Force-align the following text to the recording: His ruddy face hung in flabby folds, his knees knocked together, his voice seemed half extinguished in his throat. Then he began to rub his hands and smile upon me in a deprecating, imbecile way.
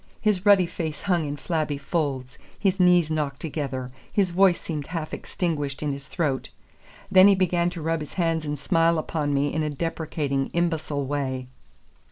His 0.19 0.47
ruddy 0.47 0.65
face 0.65 1.03
hung 1.03 1.27
in 1.27 1.37
flabby 1.37 1.77
folds, 1.77 2.39
his 2.57 2.79
knees 2.79 3.11
knocked 3.11 3.39
together, 3.39 3.91
his 4.11 4.31
voice 4.31 4.59
seemed 4.59 4.87
half 4.87 5.13
extinguished 5.13 5.83
in 5.83 5.91
his 5.93 6.07
throat. 6.07 6.49
Then 7.11 7.27
he 7.27 7.35
began 7.35 7.69
to 7.69 7.83
rub 7.83 7.99
his 7.99 8.13
hands 8.13 8.43
and 8.43 8.57
smile 8.57 8.97
upon 8.97 9.31
me 9.31 9.53
in 9.53 9.61
a 9.61 9.69
deprecating, 9.69 10.47
imbecile 10.55 11.05
way. 11.05 11.49